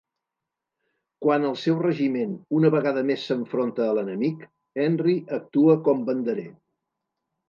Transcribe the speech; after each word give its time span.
Quan 1.25 1.43
el 1.49 1.57
seu 1.63 1.75
regiment, 1.81 2.31
una 2.59 2.71
vegada 2.75 3.03
més 3.09 3.25
s'enfronta 3.31 3.85
a 3.89 3.97
l'enemic, 3.97 4.41
Henry 4.85 5.13
actua 5.39 5.77
com 5.89 6.03
banderer. 6.09 6.47